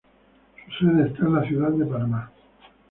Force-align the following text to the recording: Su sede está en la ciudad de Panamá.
Su 0.79 0.87
sede 0.87 1.09
está 1.09 1.27
en 1.27 1.35
la 1.35 1.43
ciudad 1.47 1.69
de 1.69 1.85
Panamá. 1.85 2.31